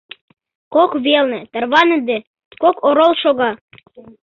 [0.73, 2.17] Кок велне, тарваныде,
[2.61, 3.51] кок орол шога.